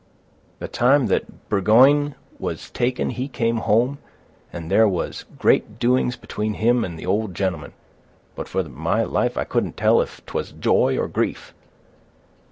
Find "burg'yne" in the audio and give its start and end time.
1.47-2.15